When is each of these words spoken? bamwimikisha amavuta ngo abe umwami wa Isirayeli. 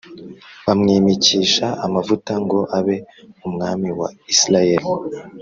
bamwimikisha 0.65 1.67
amavuta 1.85 2.33
ngo 2.43 2.59
abe 2.77 2.95
umwami 3.47 3.89
wa 3.99 4.07
Isirayeli. 4.33 4.87